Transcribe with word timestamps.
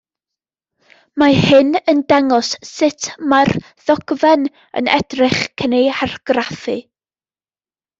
Mae 1.23 1.35
hyn 1.41 1.69
yn 1.93 2.01
dangos 2.13 2.49
sut 2.71 3.11
mae'r 3.35 3.55
ddogfen 3.61 4.51
yn 4.83 4.93
edrych 4.99 5.47
cyn 5.61 5.81
ei 5.85 5.97
hargraffu. 6.03 6.81